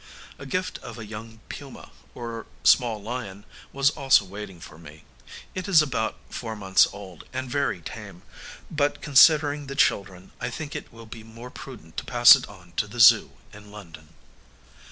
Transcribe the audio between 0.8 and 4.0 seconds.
a young puma, or small lion, was